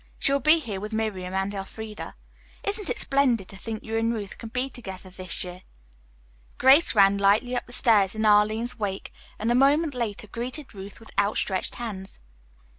She 0.17 0.31
will 0.33 0.39
be 0.39 0.57
here 0.57 0.79
with 0.79 0.93
Miriam 0.93 1.35
and 1.35 1.53
Elfreda. 1.53 2.15
Isn't 2.63 2.89
it 2.89 2.97
splendid 2.97 3.47
to 3.49 3.55
think 3.55 3.83
you 3.83 3.99
and 3.99 4.11
Ruth 4.11 4.39
can 4.39 4.49
be 4.49 4.67
together 4.67 5.11
this 5.11 5.43
year?" 5.43 5.61
Grace 6.57 6.95
ran 6.95 7.19
lightly 7.19 7.55
up 7.55 7.67
the 7.67 7.71
stairs 7.71 8.15
in 8.15 8.25
Arline's 8.25 8.79
wake, 8.79 9.13
and 9.37 9.51
a 9.51 9.53
moment 9.53 9.93
later 9.93 10.25
greeted 10.25 10.73
Ruth 10.73 10.99
with 10.99 11.11
outstretched 11.19 11.75
hands. 11.75 12.19